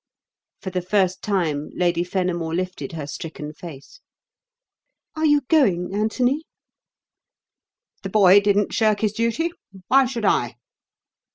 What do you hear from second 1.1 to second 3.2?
time Lady Fenimore lifted her